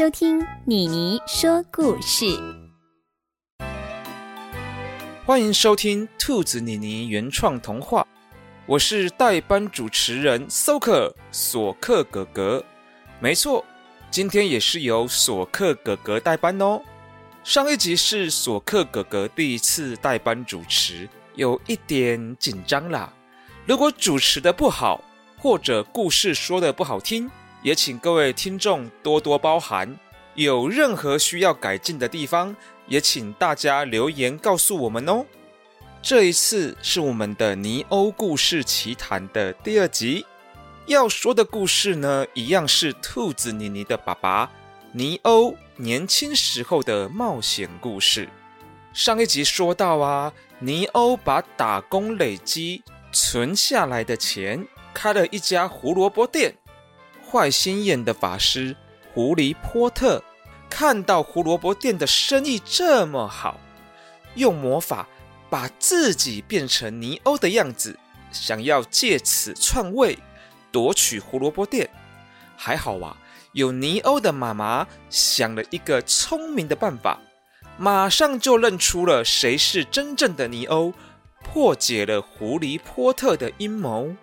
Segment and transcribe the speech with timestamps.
[0.00, 2.24] 收听妮妮说故事。
[5.26, 8.06] 欢迎收听兔子妮妮原创童话，
[8.64, 12.64] 我是代班主持人索克索克哥哥。
[13.20, 13.62] 没错，
[14.10, 16.80] 今天也是由索克哥哥代班哦。
[17.44, 23.12] 上一集是索克哥哥第一次代班主持，有一点紧张啦。
[23.66, 25.04] 如果主持的不好，
[25.36, 27.30] 或者故事说的不好听，
[27.62, 29.98] 也请各位听众多多包涵，
[30.34, 35.26] 有任何需要改进的地方，也请大家留言告诉我们哦。
[36.02, 40.24] 这一次是我们的尼欧故事奇谈的第二集，
[40.86, 44.50] 要说的故事呢，一样是兔子妮妮的爸爸
[44.92, 48.26] 尼欧年轻时候的冒险故事。
[48.94, 56.54] 上一集说到啊，尼欧把打工累积存下来的钱，开了一家胡萝卜店。
[57.30, 58.74] 坏心眼的法师
[59.14, 60.20] 狐狸波特
[60.68, 63.60] 看到胡萝卜店的生意这么好，
[64.34, 65.06] 用魔法
[65.48, 67.96] 把自己变成尼欧的样子，
[68.32, 70.18] 想要借此篡位
[70.72, 71.88] 夺取胡萝卜店。
[72.56, 73.16] 还好啊，
[73.52, 77.20] 有尼欧的妈妈想了一个聪明的办法，
[77.78, 80.92] 马上就认出了谁是真正的尼欧，
[81.42, 84.14] 破解了狐狸波特的阴谋。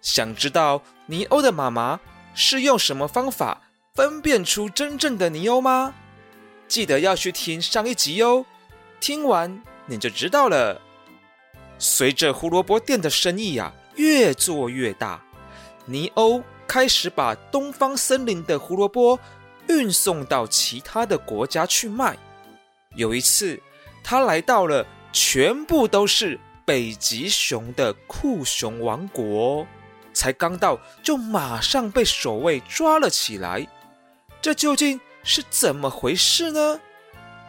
[0.00, 1.98] 想知道尼欧的妈妈
[2.36, 3.62] 是用什么方法
[3.94, 5.94] 分辨出真正的尼欧吗？
[6.68, 8.44] 记得要去听上一集哟，
[9.00, 10.80] 听完你就知道了。
[11.78, 15.22] 随着胡萝卜店的生意啊越做越大，
[15.86, 19.18] 尼欧开始把东方森林的胡萝卜
[19.68, 22.18] 运送到其他的国家去卖。
[22.96, 23.58] 有一次，
[24.04, 29.66] 他来到了全部都是北极熊的酷熊王国。
[30.16, 33.68] 才刚到，就马上被守卫抓了起来，
[34.40, 36.80] 这究竟是怎么回事呢？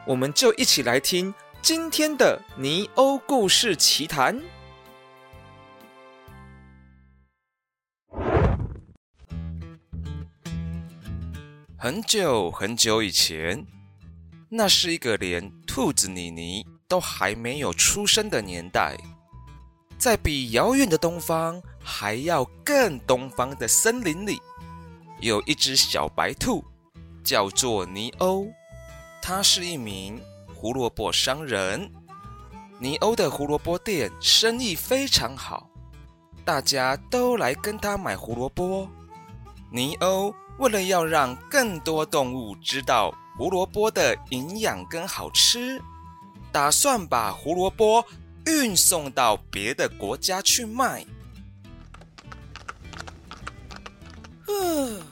[0.06, 4.38] 我们就一起来听今天的尼欧故事奇谈。
[11.78, 13.66] 很久很久以前，
[14.50, 18.98] 那是一个连兔子妮妮都还没有出生的年代。
[19.98, 24.40] 在比遥远的东方还要更东方的森林里，
[25.20, 26.64] 有一只小白兔，
[27.24, 28.48] 叫做尼欧。
[29.22, 30.22] 他是一名
[30.56, 31.92] 胡萝卜商人。
[32.80, 35.68] 尼欧的胡萝卜店生意非常好，
[36.46, 38.88] 大家都来跟他买胡萝卜。
[39.72, 45.82] 尼欧为了要让更多动物知道胡萝卜的营养跟好吃，
[46.52, 48.06] 打算把胡萝卜。
[48.48, 51.06] 运送到别的国家去卖。
[54.48, 55.04] 呃，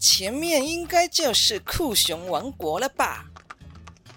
[0.00, 3.24] 前面应该就是酷熊王国了吧？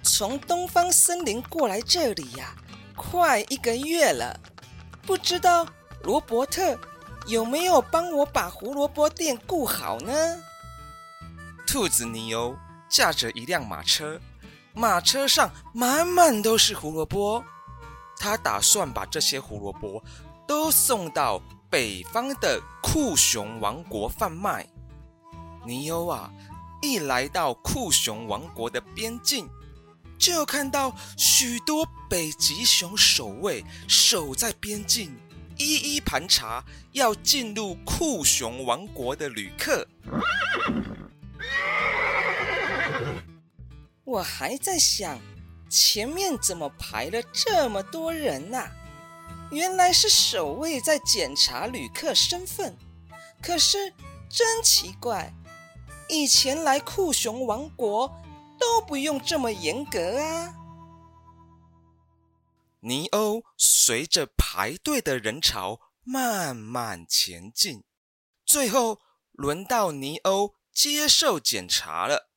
[0.02, 2.56] 从东方森林过来这里呀，
[2.96, 4.40] 快一个月了，
[5.04, 5.68] 不知道
[6.02, 6.76] 罗伯特
[7.28, 10.12] 有没有帮我把胡萝卜店顾好呢？
[11.68, 12.56] 兔子尼欧
[12.90, 14.20] 驾着一辆马车，
[14.74, 17.44] 马车上满满都是胡萝卜。
[18.22, 20.04] 他打算把这些胡萝卜
[20.48, 24.68] 都送到北方的酷熊王国贩卖。
[25.66, 26.32] 尼欧啊，
[26.84, 29.50] 一来到酷熊王国的边境，
[30.20, 35.12] 就看到许多北极熊守卫守在边境，
[35.58, 39.88] 一一盘查要进入酷熊王国的旅客。
[44.04, 45.20] 我还在想。
[45.72, 48.70] 前面怎么排了这么多人呐？
[49.52, 52.78] 原来是守卫在检查旅客身份。
[53.42, 53.94] 可是
[54.30, 55.34] 真奇怪，
[56.10, 58.12] 以前来酷熊王国
[58.60, 60.54] 都不用这么严格啊。
[62.82, 67.84] 尼欧随着排队的人潮慢慢前进，
[68.46, 69.00] 最后
[69.32, 72.31] 轮到尼欧接受检查了。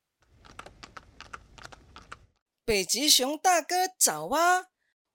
[2.65, 4.69] 北极熊大哥早啊！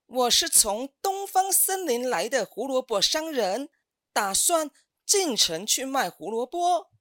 [0.07, 3.71] 我是从东方森林来的胡萝卜商人，
[4.13, 4.71] 打算
[5.05, 6.93] 进城去卖胡萝卜。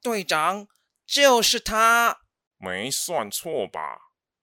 [0.00, 0.66] 队长，
[1.06, 2.22] 就是他，
[2.56, 3.98] 没算错吧？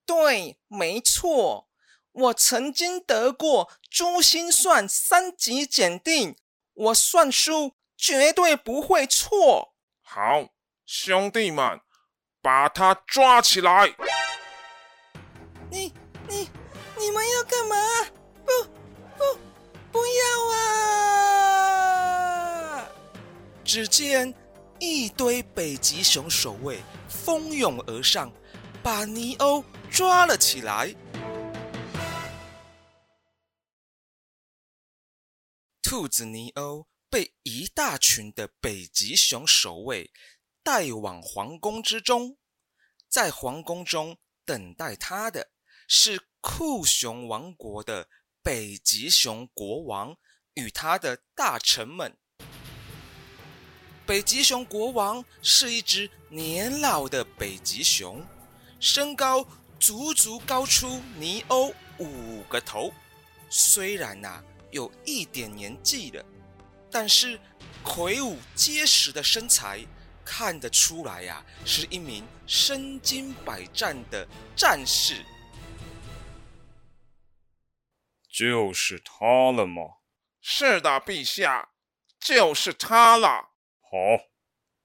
[0.05, 1.67] 对，没错，
[2.11, 6.37] 我曾经得过珠心算三级检定，
[6.73, 9.73] 我算术绝对不会错。
[10.03, 10.49] 好，
[10.85, 11.81] 兄弟们，
[12.43, 13.95] 把他抓起来！
[16.31, 16.50] 你
[16.98, 17.75] 你们要干嘛？
[18.45, 18.51] 不
[19.18, 19.38] 不
[19.92, 22.88] 不要啊！
[23.66, 24.33] 只见
[24.80, 28.31] 一堆北极熊守卫蜂拥而上，
[28.81, 29.62] 把尼欧
[29.92, 30.95] 抓了起来。
[35.81, 40.13] 兔子尼欧被一大群的北极熊守卫
[40.63, 42.38] 带往皇宫之中，
[43.10, 45.50] 在皇宫中等待他的
[45.93, 48.07] 是酷熊王国的
[48.41, 50.15] 北极熊国王
[50.53, 52.17] 与他的大臣们。
[54.05, 58.25] 北极熊国王是一只年老的北极熊，
[58.79, 59.45] 身高
[59.81, 62.94] 足足高出尼欧五个头。
[63.49, 64.41] 虽然呐、
[64.71, 66.23] 有一点年纪了，
[66.89, 67.37] 但是
[67.83, 69.85] 魁梧结实的身材
[70.23, 75.25] 看得出来呀、是一名身经百战的战士。
[78.31, 79.98] 就是他了吗？
[80.39, 81.74] 是的，陛下，
[82.19, 83.51] 就是他了。
[83.81, 83.98] 好，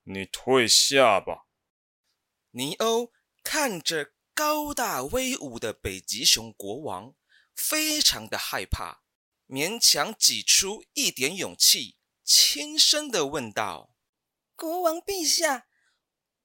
[0.03, 1.47] 你退下吧。
[2.51, 3.13] 尼欧
[3.45, 7.15] 看着高大威武的北极熊国王，
[7.55, 9.03] 非常的害怕。
[9.47, 13.95] 勉强挤出一点勇气，轻声的问道
[14.57, 15.69] ：“国王陛下，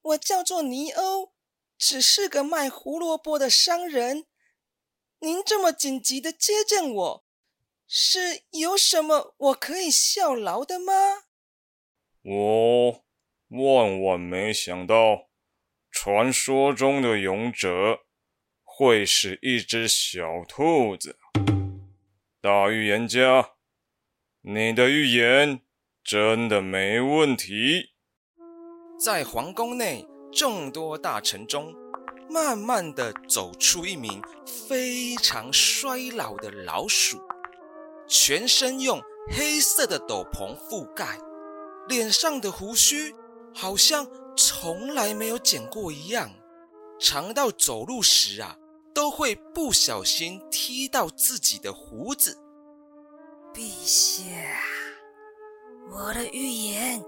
[0.02, 1.34] 我叫做尼欧，
[1.80, 4.28] 只是个卖胡萝卜的商人。
[5.24, 7.26] 您这么紧急的接见我，
[7.88, 10.94] 是有什么我可以效劳的吗？”
[12.24, 13.04] 我
[13.50, 15.30] 万万没想到，
[15.92, 18.00] 传说中的勇者
[18.64, 21.18] 会是一只小兔子。
[22.42, 23.52] 大预言家，
[24.42, 25.62] 你的预言
[26.04, 27.92] 真的没问题。
[29.00, 31.76] 在皇宫内众多大臣中，
[32.32, 37.20] 慢慢的走出一名非常衰老的老鼠，
[38.08, 39.02] 全身用
[39.36, 41.20] 黑色的斗篷覆盖，
[41.88, 43.14] 脸上的胡须
[43.54, 44.08] 好像
[44.38, 46.32] 从来没有剪过一样，
[47.00, 48.58] 长到走路时啊。
[48.94, 52.38] 都会不小心踢到自己的胡子。
[53.54, 54.26] 陛下，
[55.90, 57.02] 我的预言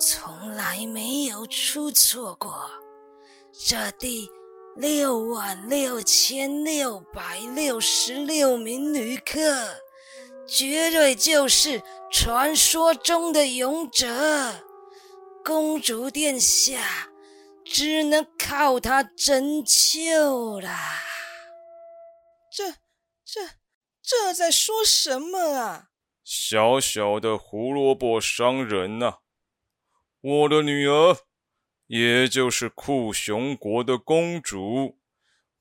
[0.00, 2.70] 从来没有出错过。
[3.52, 4.30] 这地
[4.78, 9.82] 六万六千六百六十六名旅客，
[10.46, 11.82] 绝对就是
[12.12, 14.06] 传说中的勇者。
[15.44, 17.10] 公主殿下，
[17.64, 20.70] 只能靠他拯救了。
[22.52, 22.70] 这、
[23.24, 23.40] 这、
[24.00, 25.86] 这在说什么啊？
[26.22, 29.16] 小小的胡萝卜商人呐、
[30.20, 31.16] 我的女儿，
[31.88, 34.98] 也就是酷熊国的公主，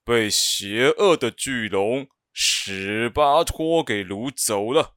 [0.04, 4.96] 被邪恶的巨龙史巴托给掳走了。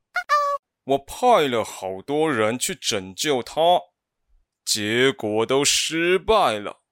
[0.84, 3.60] 我派了好多人去拯救她，
[4.64, 6.82] 结果都失败了。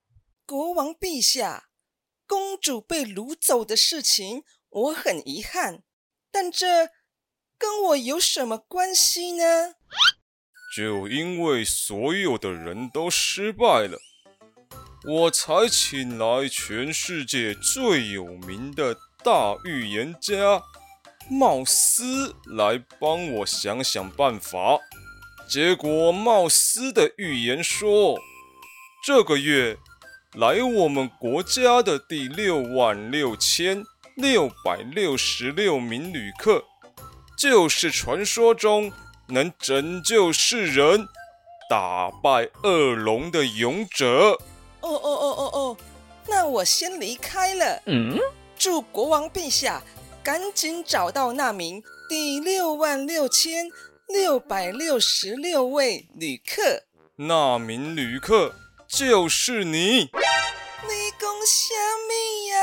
[0.47, 1.69] 国王陛下，
[2.27, 4.45] 公主被掳走的事情。
[4.71, 5.83] 我很遗憾，
[6.31, 6.91] 但这
[7.59, 9.75] 跟我有什么关系呢？
[10.77, 13.99] 就因为所有的人都失败了，
[15.11, 18.95] 我才请来全世界最有名的
[19.25, 20.63] 大预言家
[21.31, 24.79] 茂斯来帮我想想办法。
[25.49, 28.19] 结果茂斯的预言说，
[29.03, 29.79] 这个月
[30.35, 33.85] 来我们国家的第六万六千。
[34.15, 36.65] 六百六十六名旅客，
[37.39, 38.93] 就是传说中
[39.29, 41.07] 能拯救世人、
[41.71, 44.37] 打败恶龙的勇者。
[44.81, 45.77] 哦哦哦哦哦，
[46.27, 47.83] 那我先离开了。
[47.87, 48.19] 嗯，
[48.57, 49.83] 祝国王陛下
[50.23, 53.71] 赶紧找到那名第六万六千
[54.07, 56.85] 六百六十六位旅客。
[57.17, 58.55] 那名旅客
[58.87, 60.11] 就是你。
[60.81, 61.75] 你讲什
[62.07, 62.13] 么
[62.53, 62.57] 呀？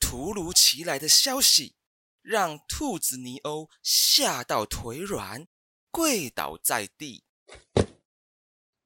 [0.00, 1.76] 突如其来的消息
[2.20, 5.46] 让兔子尼欧吓到腿软，
[5.90, 7.22] 跪倒在地。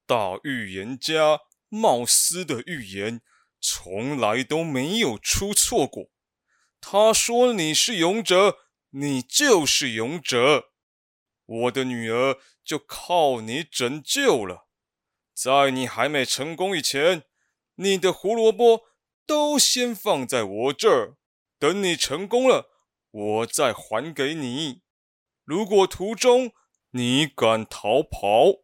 [0.07, 3.21] 大预言家茂斯的预言
[3.61, 6.11] 从来都没有出错过。
[6.81, 8.59] 他说：“你是勇者，
[8.91, 10.71] 你就是勇者。
[11.47, 14.67] 我的女儿就靠你拯救了。
[15.35, 17.25] 在你还没成功以前，
[17.77, 18.83] 你的胡萝卜。”
[19.27, 21.17] 都先放在我这儿，
[21.59, 22.69] 等你成功了，
[23.11, 24.83] 我再还给你。
[25.45, 26.53] 如果途中
[26.91, 28.64] 你敢逃跑，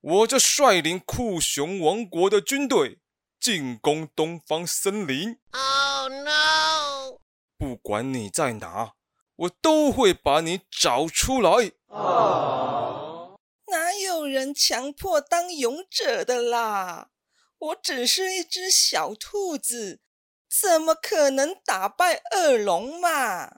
[0.00, 3.00] 我就率领酷熊王国的军队
[3.38, 5.38] 进攻东方森林。
[5.52, 7.20] Oh no！
[7.58, 8.92] 不管你在哪，
[9.36, 11.72] 我都会把你找出来。
[11.88, 12.20] Oh.
[14.28, 17.08] 人强迫当勇者的啦！
[17.58, 20.00] 我只是一只小兔子，
[20.48, 23.50] 怎么可能打败恶龙嘛？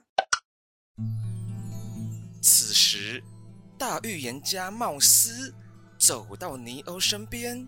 [2.41, 3.23] 此时，
[3.77, 5.53] 大预言家茂斯
[6.05, 7.65] 走到尼欧身边，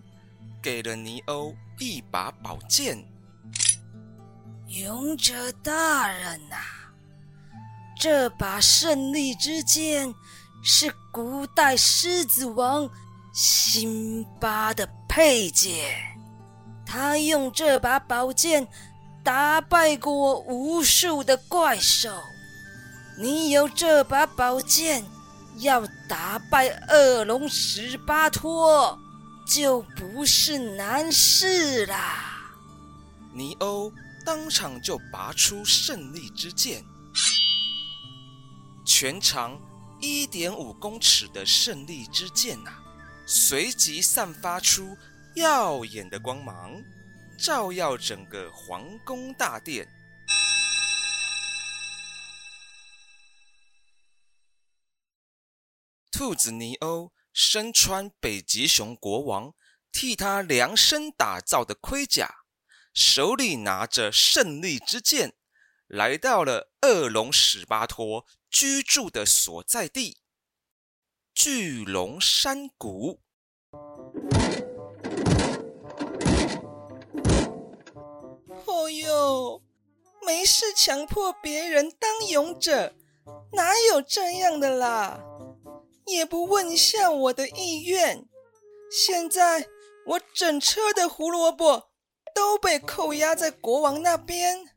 [0.62, 3.02] 给了尼欧一把宝剑。
[4.66, 6.92] 勇者大人呐、啊，
[7.98, 10.14] 这把胜利之剑
[10.62, 12.86] 是古代狮子王
[13.32, 15.96] 辛巴的佩剑，
[16.84, 18.68] 他用这把宝剑
[19.24, 22.10] 打败过无数的怪兽。
[23.18, 25.02] 你有这把宝剑，
[25.58, 28.98] 要打败恶龙史巴托
[29.46, 32.52] 就不是难事啦。
[33.32, 33.92] 尼欧
[34.24, 36.84] 当场就拔出胜利之剑，
[38.84, 39.58] 全长
[40.00, 42.70] 一点五公尺的胜利之剑呐、
[43.26, 44.96] 随即散发出
[45.36, 46.72] 耀眼的光芒，
[47.38, 49.88] 照耀整个皇宫大殿。
[56.16, 59.52] 兔子尼欧身穿北极熊国王
[59.92, 62.36] 替他量身打造的盔甲，
[62.94, 65.34] 手里拿着胜利之剑，
[65.86, 70.22] 来到了恶龙史巴托居住的所在地——
[71.36, 73.20] 巨龙山谷。
[78.64, 79.62] 哦哟，
[80.24, 82.94] 没事强迫别人当勇者，
[83.52, 85.20] 哪有这样的啦？
[86.06, 88.24] 也不问一下我的意愿，
[88.90, 89.66] 现在
[90.06, 91.90] 我整车的胡萝卜
[92.34, 94.70] 都被扣押在国王那边，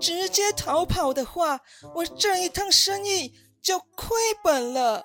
[0.00, 1.60] 直接逃跑的话，
[1.94, 5.04] 我这一趟生意就亏本了，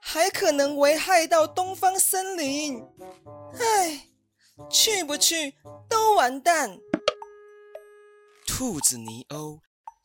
[0.00, 2.84] 还可能危害到东方森林。
[3.58, 4.08] 唉，
[4.70, 5.54] 去不去
[5.88, 6.78] 都完蛋。
[8.46, 9.60] 兔子尼欧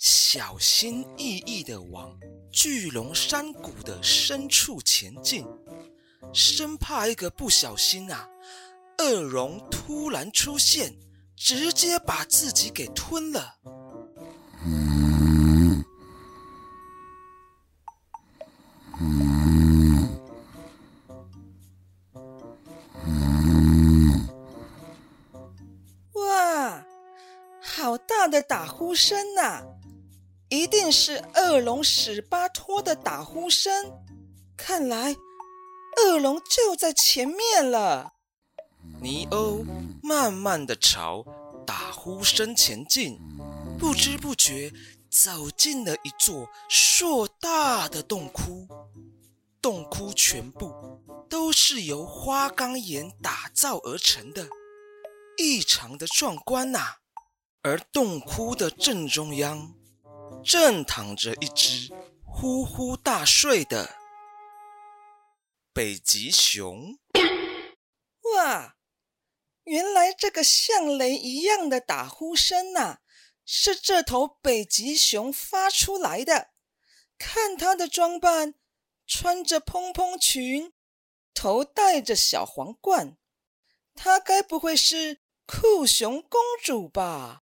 [0.06, 2.20] 小心翼翼地往
[2.52, 5.48] 巨龙山谷的深处前进，
[6.34, 8.28] 生怕一个不小心啊，
[8.98, 10.94] 恶龙突然出现，
[11.38, 13.56] 直接把自己给吞了。
[26.12, 26.86] 哇，
[27.62, 29.64] 好大的打呼声呐、啊！
[30.54, 33.74] 一定是恶龙史巴托的打呼声，
[34.56, 35.16] 看来
[35.98, 38.14] 恶龙就在前面了。
[39.02, 39.66] 尼欧
[40.04, 41.26] 慢慢的朝
[41.66, 43.20] 打呼声前进，
[43.80, 44.72] 不知不觉
[45.10, 48.68] 走进了一座硕大的洞窟。
[49.60, 50.72] 洞窟全部
[51.28, 54.48] 都是由花岗岩打造而成的，
[55.40, 56.98] 异常的壮观呐、
[57.64, 59.74] 而洞窟的正中央，
[60.44, 61.94] 正躺着一只
[62.26, 63.96] 呼呼大睡的
[65.74, 67.00] 北极熊。
[68.36, 68.76] 哇，
[69.64, 73.00] 原来这个像雷一样的打呼声呐，
[73.46, 76.50] 是这头北极熊发出来的。
[77.18, 78.56] 看它的装扮，
[79.08, 80.74] 穿着蓬蓬裙，
[81.34, 83.18] 头戴着小皇冠，
[83.96, 87.43] 它该不会是酷熊公主吧？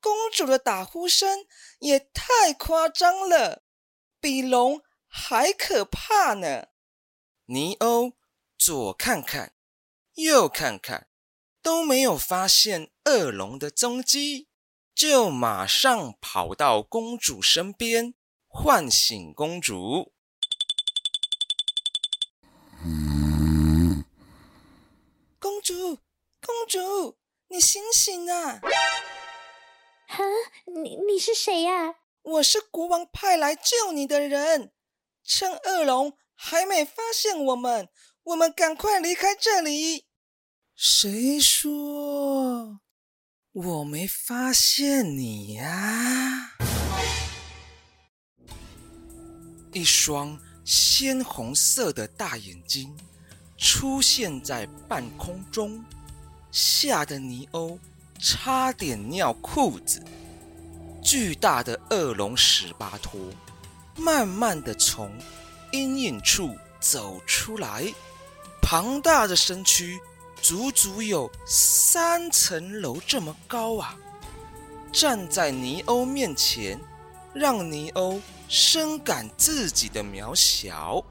[0.00, 1.46] 公主的打呼声
[1.80, 3.64] 也太夸张了，
[4.20, 6.68] 比龙还可怕呢。
[7.46, 8.12] 尼欧
[8.56, 9.54] 左看看，
[10.14, 11.08] 右看看，
[11.62, 14.48] 都没有发现恶龙的踪迹，
[14.94, 18.14] 就马上跑到公主身边，
[18.46, 20.12] 唤醒公主。
[25.38, 25.98] 公主，
[26.40, 27.16] 公主，
[27.48, 28.60] 你醒醒啊！
[30.06, 30.22] 哈，
[30.66, 31.96] 你你是谁呀？
[32.22, 34.72] 我是国王派来救你的人。
[35.24, 37.88] 趁恶龙还没发现我们，
[38.22, 40.06] 我们赶快离开这里。
[40.76, 42.80] 谁说
[43.52, 46.52] 我没发现你呀？
[49.72, 52.96] 一双鲜红色的大眼睛
[53.58, 55.84] 出现在半空中，
[56.52, 57.78] 吓得尼欧。
[58.18, 60.02] 差点尿裤子！
[61.02, 63.20] 巨大的恶龙史巴托
[63.96, 65.10] 慢慢的从
[65.72, 67.92] 阴影处走出来，
[68.60, 69.98] 庞大的身躯
[70.42, 73.96] 足足有三层楼这么高啊！
[74.92, 76.80] 站在尼欧面前，
[77.34, 81.04] 让尼欧深感自己的渺小。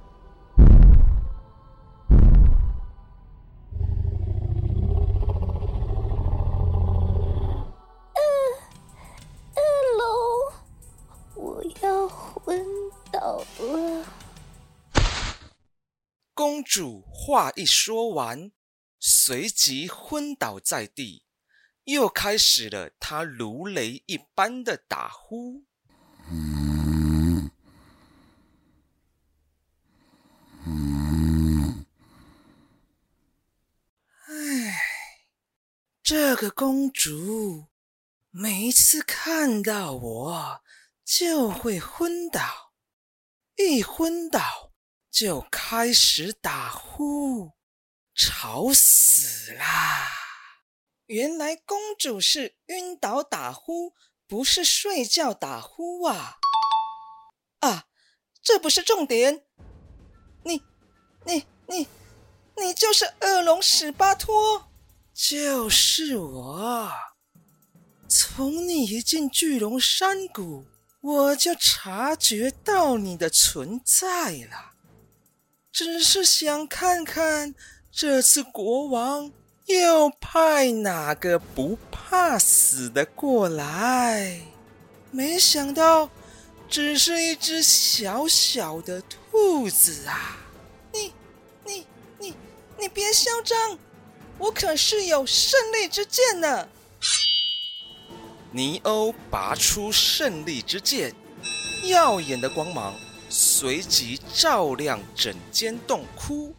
[16.55, 18.49] 公主话一说完，
[18.97, 21.25] 随即昏倒在地，
[21.83, 25.65] 又开始了她如雷一般的打呼。
[34.27, 34.77] 唉，
[36.01, 37.65] 这个公主
[38.31, 40.61] 每次看到我
[41.03, 42.71] 就会昏倒，
[43.57, 44.71] 一昏倒
[45.15, 47.53] 就开始打呼，
[48.13, 50.09] 吵死啦！
[51.05, 53.93] 原来公主是晕倒打呼，
[54.27, 56.33] 不是睡觉打呼啊！
[57.61, 57.85] 啊，
[58.43, 59.45] 这不是重点。
[60.43, 60.61] 你、
[61.23, 61.87] 你、你、
[62.57, 64.69] 你就是恶龙史巴托，
[65.13, 66.91] 就是我。
[68.09, 70.65] 从你一进巨龙山谷，
[70.99, 74.74] 我就察觉到你的存在了，
[75.77, 77.53] 只是想看看
[77.91, 79.29] 这次国王
[79.65, 84.39] 又派哪个不怕死的过来，
[85.11, 86.09] 没想到。
[86.69, 90.37] 只是一只小小的兔子啊！
[90.93, 91.13] 你、
[91.65, 91.85] 你、
[92.19, 92.33] 你、
[92.79, 93.77] 你别嚣张！
[94.39, 96.67] 我可是有胜利之剑呢！
[98.51, 101.13] 尼欧拔出胜利之剑，
[101.83, 102.95] 耀眼的光芒
[103.37, 106.55] 随即照亮整间洞窟。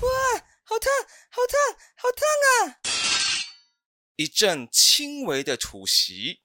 [0.00, 0.08] 哇！
[0.64, 0.90] 好烫，
[1.30, 2.80] 好烫，好烫啊！
[4.16, 6.40] 一阵轻微的吐息。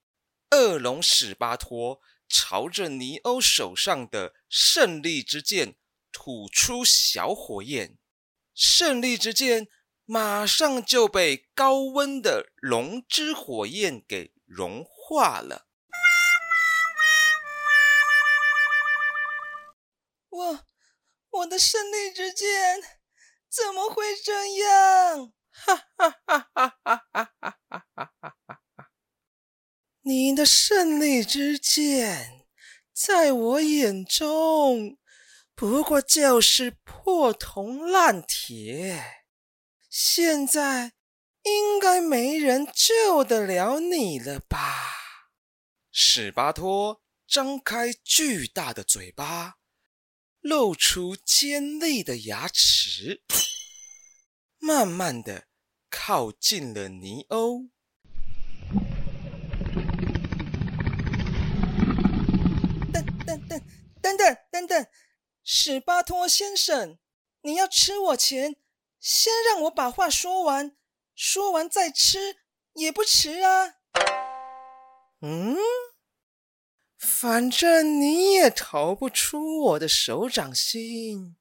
[0.52, 5.74] 恶龙史巴托朝着尼欧手上的胜利之剑
[6.12, 7.98] 吐出小火焰，
[8.54, 9.66] 胜利之剑
[10.04, 15.66] 马上就被高温的龙之火焰给融化了。
[20.30, 20.66] 我
[21.30, 22.80] 我的胜利之剑
[23.48, 25.32] 怎么会这样？
[25.50, 28.90] 哈哈哈哈哈哈哈哈哈哈！
[30.02, 32.46] 你的胜利之剑，
[32.92, 34.96] 在我眼中，
[35.54, 39.24] 不过就是破铜烂铁。
[39.88, 40.92] 现在
[41.42, 44.58] 应该没人救得了你了吧？
[45.90, 49.56] 史巴托张开巨大的嘴巴，
[50.40, 53.22] 露出尖利的牙齿，
[54.58, 55.44] 慢慢的
[55.90, 57.68] 靠近了尼欧。
[62.90, 63.60] 等等等
[64.00, 64.86] 等等等等，
[65.44, 66.98] 史巴托先生，
[67.42, 68.56] 你要吃我前，
[68.98, 70.74] 先让我把话说完，
[71.14, 72.36] 说完再吃
[72.74, 73.74] 也不迟啊。
[75.20, 75.56] 嗯，
[77.00, 81.36] 反正你也逃不出我的手掌心，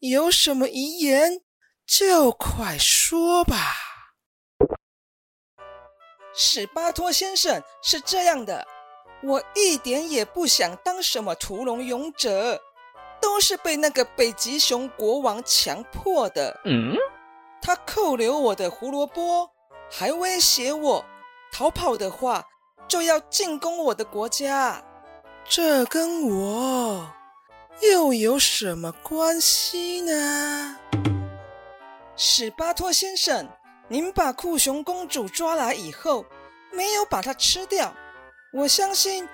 [0.00, 1.40] 有什么遗言
[1.86, 3.74] 就快说吧。
[6.34, 8.66] 史巴托先生是这样的。
[9.22, 12.60] 我一点也不想当什么屠龙勇者，
[13.20, 16.60] 都是被那个北极熊国王强迫的。
[16.64, 16.96] 嗯，
[17.60, 19.48] 他扣留我的胡萝卜，
[19.90, 21.04] 还威胁我，
[21.52, 22.44] 逃跑的话
[22.88, 24.82] 就要进攻我的国家。
[25.44, 27.10] 这跟我
[27.80, 30.76] 又有什么关系呢？
[32.16, 33.48] 史巴托先生，
[33.88, 36.24] 您把酷熊公主抓来以后，
[36.70, 37.92] 没有把她吃掉。
[38.52, 39.28] 我相信，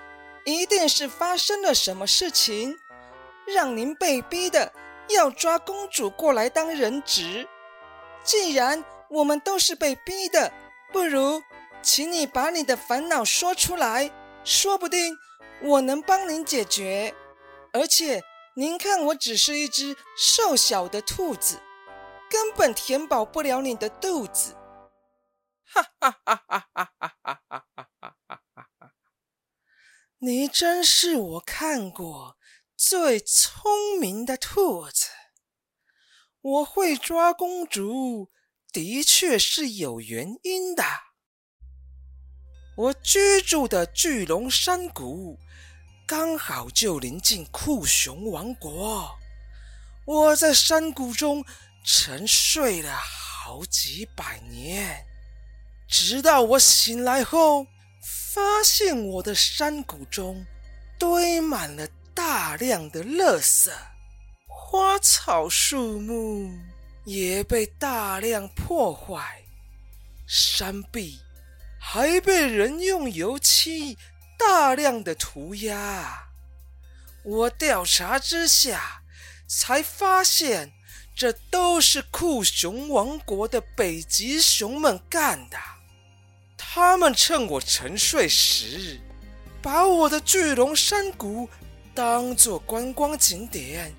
[0.44, 2.74] 一定是发生了什么事情，
[3.46, 4.72] 让您被逼的
[5.08, 7.46] 要抓公主过来当人质。
[8.22, 10.52] 既然我们都是被逼的，
[10.92, 11.42] 不如
[11.82, 14.10] 请你把你的烦恼说出来，
[14.44, 15.16] 说不定
[15.62, 17.14] 我能帮您解决。
[17.72, 18.22] 而且，
[18.56, 21.60] 您看我只是一只瘦小的兔子，
[22.30, 24.54] 根本填饱不了你的肚子。
[25.64, 28.92] 哈哈哈哈哈哈哈哈哈哈！
[30.18, 32.36] 你真是我看过
[32.76, 35.06] 最聪明的兔子。
[36.40, 38.30] 我会抓公主，
[38.72, 40.84] 的确是有原因的。
[42.78, 45.36] 我居住的巨龙山谷，
[46.06, 49.18] 刚好就临近酷熊王国。
[50.04, 51.44] 我在山谷中
[51.82, 55.04] 沉睡了好几百年，
[55.88, 57.66] 直到我醒来后。
[58.00, 60.46] 发现我的山谷中
[61.00, 63.72] 堆满了大量的垃圾，
[64.46, 66.48] 花草树木
[67.04, 69.42] 也被大量破坏，
[70.28, 71.18] 山壁
[71.78, 73.96] 还被人用油漆
[74.38, 76.28] 大量的涂鸦。
[77.22, 79.02] 我调查之下，
[79.46, 80.72] 才发现
[81.14, 85.56] 这都是酷熊王国的北极熊们干的。
[86.56, 89.00] 他们趁我沉睡时，
[89.62, 91.48] 把我的巨龙山谷
[91.94, 93.92] 当作观光景点，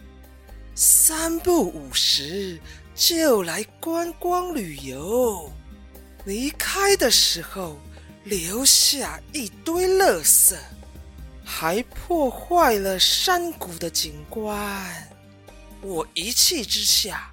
[0.76, 2.60] 三不五时
[2.96, 5.52] 就来观光旅游。
[6.30, 7.76] 离开的时候，
[8.24, 10.56] 留下一堆垃圾，
[11.44, 15.10] 还破坏了山谷的景观。
[15.82, 17.32] 我一气之下，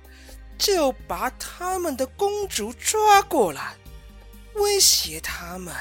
[0.57, 3.75] 就把他们的公主抓过来，
[4.55, 5.75] 威胁他们，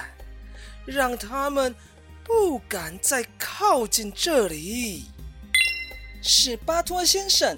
[0.85, 1.73] 让他们
[2.21, 5.05] 不敢再靠近这里。
[6.21, 7.57] 史巴托先生，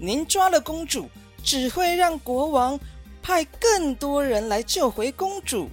[0.00, 1.08] 您抓了公主，
[1.44, 2.76] 只会让国王
[3.26, 5.68] 派更多人来救回公主。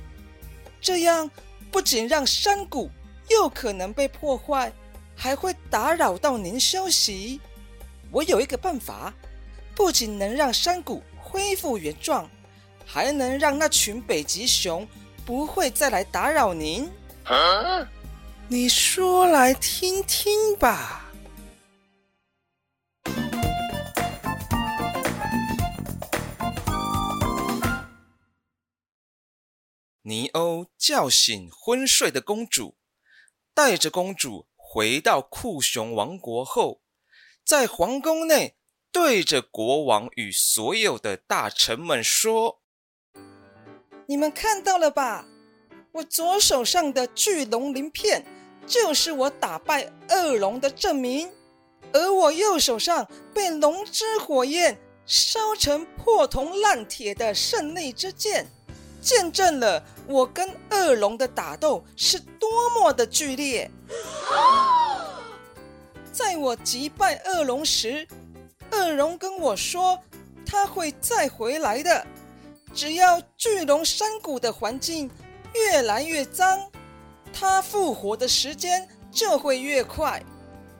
[0.81, 1.29] 这样
[1.71, 2.89] 不仅让山谷
[3.29, 4.73] 又可能被破坏，
[5.15, 7.39] 还会打扰到您休息。
[8.09, 9.13] 我有一个办法，
[9.75, 12.27] 不仅能让山谷恢复原状，
[12.87, 14.87] 还能让那群北极熊
[15.23, 16.89] 不会再来打扰您。
[17.25, 17.87] 啊？
[18.47, 21.02] 你说来听听吧。
[30.05, 32.75] 尼欧叫醒昏睡的公主，
[33.53, 36.81] 带着公主回到酷熊王国后，
[37.45, 38.57] 在皇宫内
[38.91, 42.59] 对着国王与所有的大臣们说
[44.07, 45.25] ：“你们看到了吧？
[45.93, 48.25] 我左手上的巨龙鳞片，
[48.67, 51.29] 就是我打败恶龙的证明；
[51.93, 58.51] 而我右手上被龙之火焰烧成破铜烂铁的胜利之剑。”
[59.03, 63.69] 见证了我跟恶龙的打斗是多么的剧烈。
[66.11, 68.07] 在我击败恶龙时，
[68.71, 69.99] 恶龙跟我说
[70.45, 72.07] 他会再回来的。
[72.73, 75.11] 只要巨龙山谷的环境
[75.53, 76.59] 越来越脏，
[77.33, 80.23] 他复活的时间就会越快。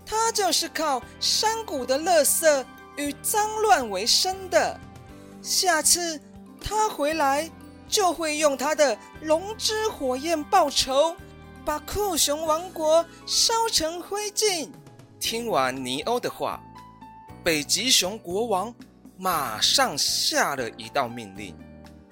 [0.06, 4.80] 他就是靠山谷的垃圾与脏乱为生的。
[5.42, 6.20] 下次
[6.62, 7.52] 他回来。
[7.94, 11.16] 就会用他的龙之火焰报仇，
[11.64, 14.68] 把酷熊王国烧成灰烬。
[15.20, 16.60] 听完尼欧的话，
[17.44, 18.74] 北极熊国王
[19.16, 21.56] 马上下了一道命令，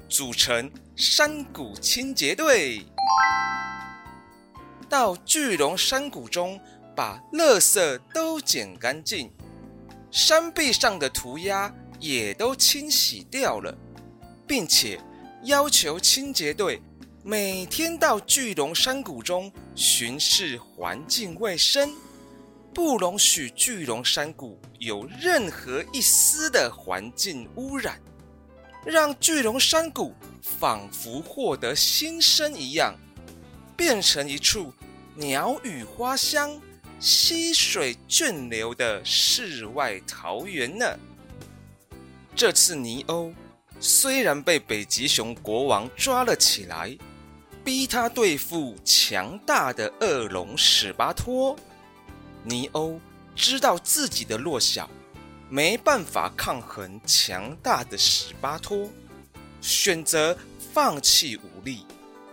[0.08, 2.86] 组成山谷清洁队，
[4.88, 6.62] 到巨龙山谷中
[6.96, 9.34] 把垃圾都捡干净，
[10.12, 13.76] 山壁上的涂鸦也都清洗掉了，
[14.46, 15.02] 并且。
[15.44, 16.80] 要求清洁队
[17.24, 21.92] 每天到巨龙山谷中巡视环境卫生，
[22.76, 28.00] 不容许巨龙山谷有任何一丝的环境污染，
[28.86, 32.96] 让巨龙山谷仿佛获得新生一样，
[33.76, 34.72] 变成一处
[35.16, 36.62] 鸟语花香、
[37.00, 40.86] 溪水涓流的世外桃源呢。
[42.36, 43.34] 这次尼欧。
[43.84, 46.96] 虽然被北极熊国王抓了起来，
[47.64, 51.58] 逼他对付强大的恶龙史巴托，
[52.44, 53.02] 尼欧
[53.36, 54.88] 知道自己的弱小，
[55.50, 58.88] 没办法抗衡强大的史巴托，
[59.62, 60.38] 选择
[60.72, 61.84] 放弃武力，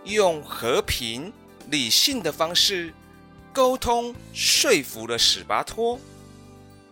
[0.03, 1.33] 用和平
[1.71, 2.93] 理性的方式
[3.51, 5.99] 沟通说服了史巴托，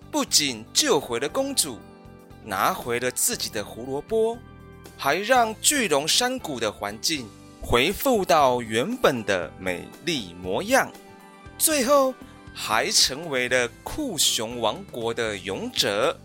[0.10, 1.78] 不仅救回了公主。
[2.43, 4.38] 拿回了自己的胡萝卜，
[4.97, 7.27] 还让巨龙山谷的环境
[7.62, 10.91] 恢复到原本的美丽模样，
[11.57, 12.13] 最后
[12.51, 16.17] 还成为了酷熊王国的勇者，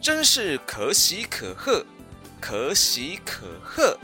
[0.00, 1.84] 真是可喜可贺，
[2.40, 3.98] 可喜可贺。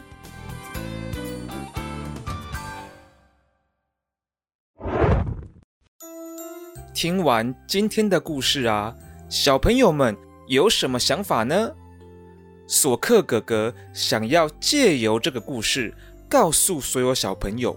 [6.92, 8.92] 听完今天的故事啊，
[9.28, 10.16] 小朋友们。
[10.48, 11.70] 有什么想法呢？
[12.72, 15.92] 索克哥哥想要借由这个故事，
[16.28, 17.76] 告诉所有小朋友：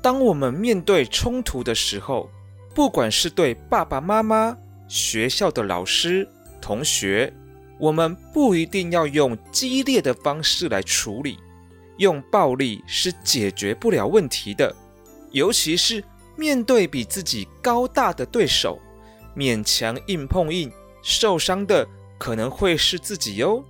[0.00, 2.30] 当我们面对冲突的时候，
[2.74, 4.56] 不管是对爸爸妈妈、
[4.88, 6.26] 学校的老师、
[6.58, 7.30] 同学，
[7.78, 11.36] 我们不一定要用激烈的方式来处理，
[11.98, 14.74] 用暴力是解决不了问题的。
[15.32, 16.02] 尤其是
[16.34, 18.78] 面对比自己高大的对手，
[19.36, 20.72] 勉强硬碰硬，
[21.02, 21.86] 受伤的。
[22.18, 23.64] 可能会是自己哟。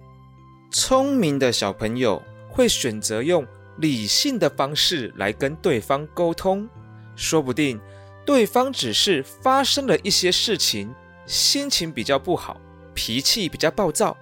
[0.70, 3.44] 聪明的小朋友会选择用
[3.78, 6.68] 理性的方式来跟对方沟通，
[7.16, 7.80] 说不定
[8.24, 10.94] 对方只是发生了一些事情，
[11.26, 12.60] 心情比较不好，
[12.94, 14.16] 脾气比较暴躁，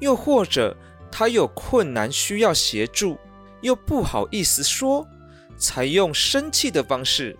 [0.00, 0.76] 又或者
[1.12, 3.16] 他有困难需要协助，
[3.60, 5.06] 又不好意思说，
[5.56, 7.36] 才用生气的方式。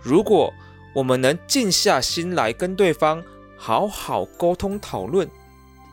[0.00, 0.52] 如果
[0.94, 3.20] 我们能静下心来跟对方
[3.56, 5.28] 好好沟通讨论，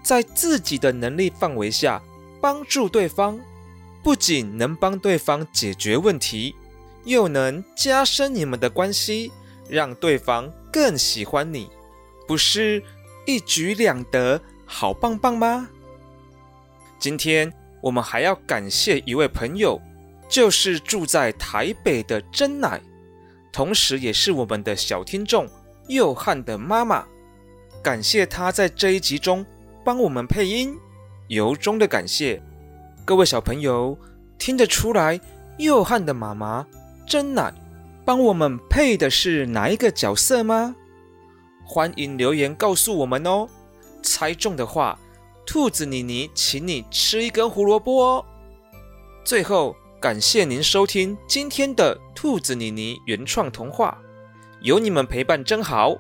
[0.04, 2.02] 在自己的能力范围下
[2.42, 3.40] 帮助对方，
[4.04, 6.56] 不仅能帮对方解决问题，
[7.06, 9.32] 又能加深你们的关系，
[9.70, 11.70] 让对方更喜欢你，
[12.28, 12.84] 不是
[13.26, 15.70] 一举两得，好棒棒吗？
[17.00, 19.82] 今天我们还要感谢一位朋友，
[20.28, 22.82] 就是住在台北的珍奶。
[23.52, 25.48] 同时，也是我们的小听众
[25.88, 27.06] 佑汉的妈妈，
[27.82, 29.46] 感谢她在这一集中
[29.84, 30.78] 帮我们配音，
[31.28, 32.42] 由衷的感谢。
[33.06, 33.98] 各位小朋友
[34.38, 35.20] 听得出来，
[35.58, 36.66] 佑汉的妈妈
[37.06, 37.54] 真奶
[38.06, 40.76] 帮我们配的是哪一个角色吗？
[41.66, 43.48] 欢迎留言告诉我们哦。
[44.02, 45.00] 猜中的话，
[45.46, 48.26] 兔子妮妮请你吃一根胡萝卜哦。
[49.24, 49.76] 最后。
[50.04, 53.98] 感谢您收听今天的兔子妮妮原创童话，
[54.60, 55.96] 有你们陪伴真好。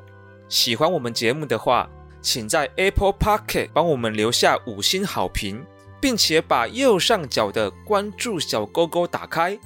[0.49, 1.89] 喜欢我们节目的话，
[2.23, 5.63] 请在 Apple Pocket 帮我们留下五星好评，
[6.01, 9.59] 并且把右上角的关注小勾勾打开，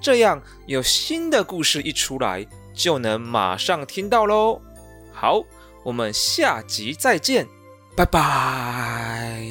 [0.00, 4.60] 这样有新的故事一出来，就能马上听到喽。
[5.12, 5.42] 好，
[5.82, 7.48] 我们下集再见，
[7.96, 9.42] 拜拜。